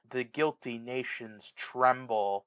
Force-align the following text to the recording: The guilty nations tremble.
The 0.09 0.23
guilty 0.23 0.79
nations 0.79 1.51
tremble. 1.55 2.39